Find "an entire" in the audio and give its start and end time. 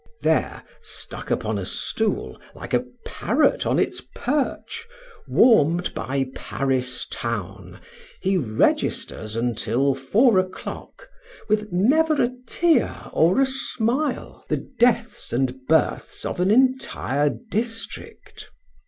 16.39-17.29